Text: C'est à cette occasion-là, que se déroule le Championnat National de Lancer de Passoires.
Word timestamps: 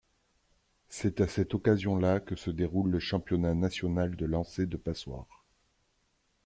C'est 0.89 1.21
à 1.21 1.27
cette 1.27 1.53
occasion-là, 1.53 2.19
que 2.19 2.35
se 2.35 2.49
déroule 2.49 2.89
le 2.89 2.97
Championnat 2.99 3.53
National 3.53 4.15
de 4.15 4.25
Lancer 4.25 4.65
de 4.65 4.75
Passoires. 4.77 5.45